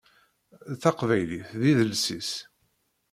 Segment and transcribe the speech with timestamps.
[0.81, 2.31] Taqbaylit d idles-is.